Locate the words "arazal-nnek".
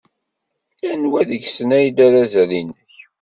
2.05-2.91